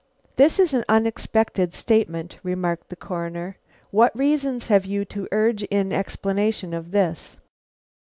[0.35, 3.59] "This is an unexpected statement," remarked the Coroner.
[3.91, 7.37] "What reasons have you to urge in explanation of it?"